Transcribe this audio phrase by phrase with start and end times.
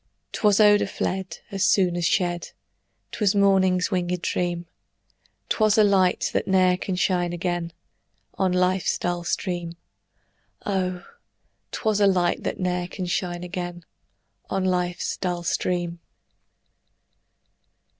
[0.31, 2.53] 'Twas odor fled As soon as shed;
[3.11, 4.65] 'Twas morning's winged dream;
[5.47, 7.71] 'Twas a light, that ne'er can shine again
[8.33, 9.77] On life's dull stream:
[10.65, 11.05] Oh!
[11.71, 13.85] 'twas light that ne'er can shine again
[14.49, 15.99] On life's dull stream.